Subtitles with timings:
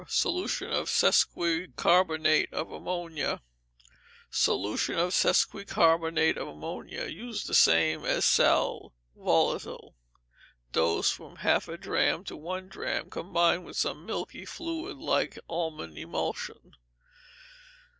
[0.07, 3.43] Solution of Sesoquicarbonate of Ammonia,
[4.31, 9.93] Solution of Sesoquicarbonate of Ammonia, used the same as sal volatile.
[10.71, 15.95] Dose, from half a drachm to one drachm, combined with some milky fluid, like almond
[15.99, 16.75] emulsion.